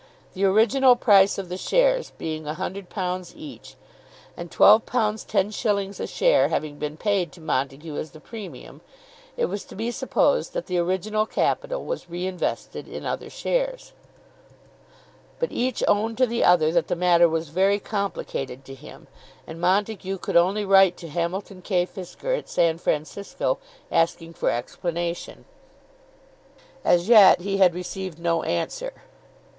[0.33, 3.75] The original price of the shares being £100 each,
[4.35, 8.81] and £12 10_s._ a share having been paid to Montague as the premium,
[9.37, 13.93] it was to be supposed that the original capital was re invested in other shares.
[15.37, 19.05] But each owned to the other that the matter was very complicated to him,
[19.45, 21.85] and Montague could only write to Hamilton K.
[21.85, 23.59] Fisker at San Francisco
[23.91, 25.45] asking for explanation.
[26.83, 28.93] As yet he had received no answer.